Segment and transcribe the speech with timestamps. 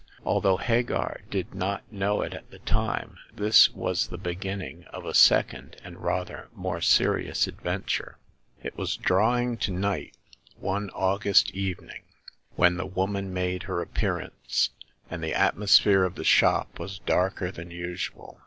[0.25, 5.13] Although Hagar did not know it at the time, this was the beginning of a
[5.13, 8.17] second and rather more serious adventure.
[8.63, 10.17] It was drawing to night
[10.57, 12.01] one Auga^t ^m^wnxnj^ 62 Hagar of the Pawn Shop.
[12.55, 14.69] when the woman made her appearance,
[15.07, 18.39] and the atmosphere of the shop was darker than usual.